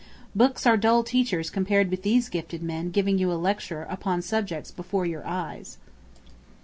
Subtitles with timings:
[0.33, 4.71] Books are dull teachers compared with these gifted men giving you a lecture upon subjects
[4.71, 5.77] before your eyes.